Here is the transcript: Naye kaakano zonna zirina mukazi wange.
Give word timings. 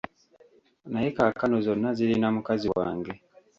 Naye 0.91 1.09
kaakano 1.17 1.55
zonna 1.65 1.89
zirina 1.97 2.27
mukazi 2.35 2.67
wange. 2.75 3.11